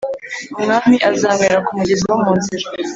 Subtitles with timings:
[0.57, 2.65] Umwami azanywera ku mugezi wo mu nzira,